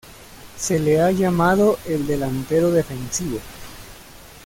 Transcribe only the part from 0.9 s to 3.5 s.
ha llamado el delantero defensivo.